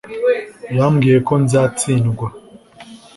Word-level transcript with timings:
yambwiye 0.77 1.17
ko 1.27 1.33
nzatsindwa 1.43 2.27